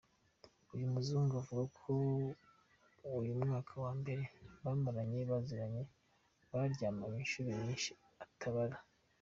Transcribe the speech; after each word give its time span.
Uyu 0.73 0.87
muzungu 0.93 1.33
avuga 1.41 1.63
ko 1.77 1.89
mu 3.25 3.33
mwaka 3.41 3.73
wa 3.83 3.91
mbere 3.99 4.23
bamaranye 4.63 5.19
baziranye 5.29 5.81
baryamanye 6.51 7.17
inshuro 7.23 7.49
nyinshi 7.61 7.91
atabara. 8.25 8.77